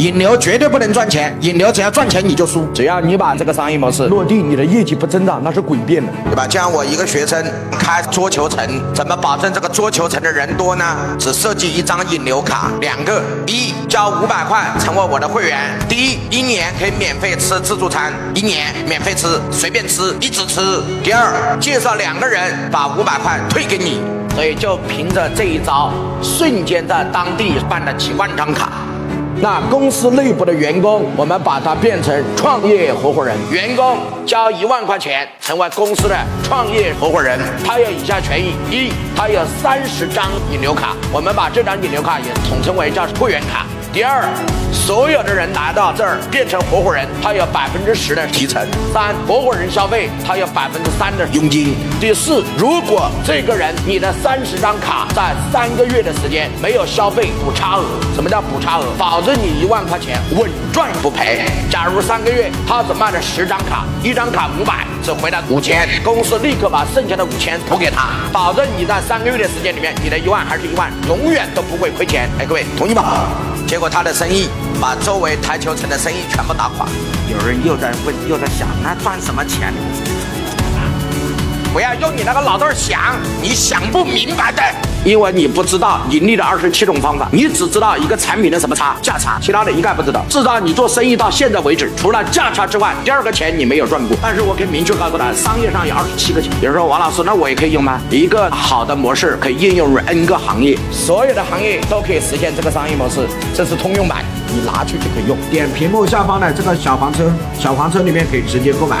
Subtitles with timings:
[0.00, 2.66] 引流绝对不能赚钱，引流只要赚钱你就输。
[2.72, 6.46] 只要你把这个商业模式落地，你的业绩不增长那是诡辩的，对吧？
[6.46, 7.44] 就像我一个学生
[7.78, 10.96] 开桌球城，怎么保证这个桌球城的人多呢？
[11.18, 20.62] 只设计一张引流卡，两个：一交五百块成为我的会员，第一一年可以免费吃自助餐，一年免费吃，随便吃，一直吃；
[21.04, 21.30] 第二
[21.60, 22.40] 介绍两个人
[22.72, 24.00] 把五百块退给你。
[24.34, 25.92] 所以就凭着这一招，
[26.22, 28.70] 瞬间在当地办了几万张卡。
[29.42, 33.34] 那公司内部的员工，我们把它变成创业合伙人。
[33.50, 37.40] 员工交一万块钱，成为公司的创业合伙人。
[37.64, 43.64] 他有以下权益：一，他有三十张引流卡，我们把这张引流卡也统称为叫会员卡。
[43.92, 44.22] 第二，
[44.72, 48.64] 所有的人来到这儿变成合伙人，他有百分之十的提成。
[48.92, 51.74] 三，合伙人消费他有百分之三的佣金。
[52.00, 57.84] 第四，如果这个人你的三十张卡在三个月的时间没有消费补差额，
[58.14, 58.84] 什么叫补差额？
[58.96, 61.44] 保证你一万块钱稳赚不赔。
[61.68, 72.30] 假如三个月他只卖了十张卡，一张卡五百，只回来五千，公司立刻把剩下的五千补给他，保证你在三个月的时间里面，你的一万还是一万，永远都不会亏钱。
[72.38, 73.26] 哎，各位同意吗？
[73.70, 74.48] 结果他的生意
[74.80, 76.88] 把周围台球城的生意全部打垮。
[77.28, 79.72] 有人又在问，又在想，那赚什么钱？
[81.72, 82.98] 不要用你那个脑袋想，
[83.40, 84.60] 你想不明白的，
[85.04, 90.24] 因为你不知道盈利的二十七种方法，你只知道一个产品的什么差价差，其他的一概不知道。
[90.28, 94.16] 至少你做生意到现在为止，除了价差之外，第二个钱你没有赚过。
[94.20, 96.50] 但是我可以明确告诉他，商业上有二十七个钱。
[96.60, 98.00] 有人说王老师，那我也可以用吗？
[98.10, 105.38] 一个好的模式可以应用于 N 个行业，所有的行业都可以实现这个商业模式，这是通用版，你拿去就可以用。
[105.52, 108.96] 点屏幕下方的这个小黄车，小黄车里面可以直接购买。